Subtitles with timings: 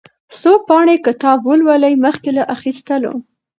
[0.39, 3.13] څو پاڼې کتاب ولولئ مخکې له اخيستلو.